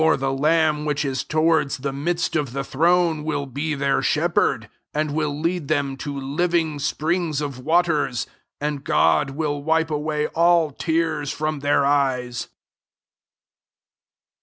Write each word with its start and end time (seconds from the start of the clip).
the 0.17 0.33
lamb 0.33 0.83
which 0.83 1.05
is 1.05 1.23
towards 1.23 1.77
the 1.77 1.93
midst 1.93 2.35
of 2.35 2.53
the 2.53 2.63
throne 2.63 3.23
will 3.23 3.45
be 3.45 3.75
their 3.75 4.01
shepherd, 4.01 4.67
and 4.95 5.11
will 5.13 5.39
lead 5.39 5.67
them 5.67 5.95
to 5.95 6.19
living 6.19 6.79
springs 6.79 7.39
of 7.39 7.59
waters: 7.59 8.25
and 8.59 8.83
God 8.83 9.29
will 9.29 9.61
wipe 9.61 9.91
away 9.91 10.25
all 10.29 10.71
tears 10.71 11.29
from 11.31 11.59
their 11.59 11.85
eyes.'' 11.85 12.47